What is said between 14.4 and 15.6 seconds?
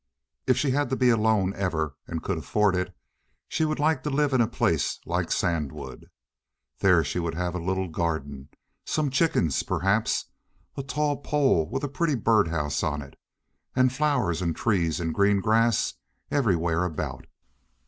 and trees and green